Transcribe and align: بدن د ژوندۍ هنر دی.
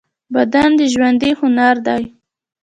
بدن 0.33 0.69
د 0.79 0.81
ژوندۍ 0.93 1.31
هنر 1.39 1.75
دی. 1.87 2.03